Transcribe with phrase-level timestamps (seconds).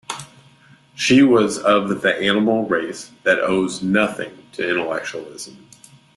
[0.95, 5.69] She was of the animal race that owes nothing to intellectualism.